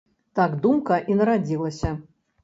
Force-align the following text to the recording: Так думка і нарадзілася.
Так 0.37 0.53
думка 0.63 0.97
і 1.11 1.17
нарадзілася. 1.19 1.91